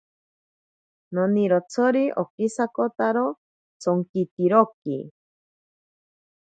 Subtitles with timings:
[1.13, 3.25] Nonirotsori okisakotakaro
[3.81, 4.97] tsonkitiroki.